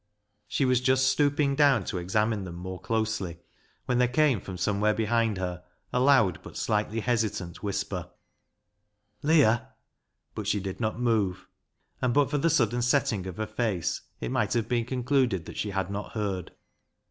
[0.47, 3.37] She was just stoop ing down to examine them more closely,
[3.85, 8.09] when there came from somewhere behind her a loud, but slightly hesitant, whisper
[9.21, 9.69] —"Leah!"
[10.33, 11.45] But she did not move,
[12.01, 15.57] and, but for the sudden setting of her face, it might have been concluded that
[15.59, 16.51] she had not heard.